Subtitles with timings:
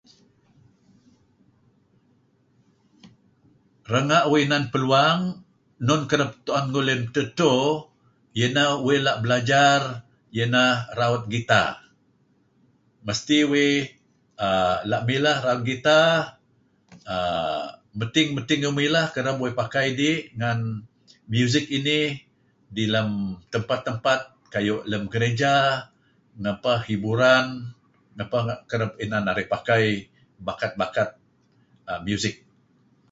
[3.91, 5.19] Renga' uih inan peluang
[5.87, 7.53] nun kereb tu'en kuh edtah dto
[8.37, 9.81] iyah inah uih la' belajar
[10.33, 10.69] iyah inah
[10.99, 11.71] raut guitar.
[13.07, 13.75] Mesti uih
[14.47, 16.11] err la' milah raut guitar
[17.15, 17.63] err
[17.99, 20.59] medting-medting uih milah kereb uih pakai idih ngan
[21.33, 22.07] music inih
[22.75, 23.09] dih lem
[23.53, 24.19] tempat-tempat
[24.53, 25.55] kuayu lem gereja
[26.41, 27.45] ngapeh hiburan
[28.15, 28.41] ngapeh
[28.71, 29.83] kereb inan narih pakai
[30.45, 31.09] bakat-bakat
[32.07, 32.35] music.